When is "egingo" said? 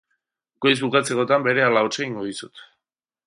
1.99-2.25